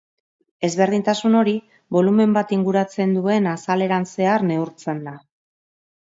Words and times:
Ezberdintasun 0.67 1.37
hori 1.41 1.53
bolumen 1.97 2.33
bat 2.39 2.55
inguratzen 2.57 3.15
duen 3.19 3.51
azaleran 3.53 4.09
zehar 4.15 4.49
neurtzen 4.55 5.07
da. 5.11 5.17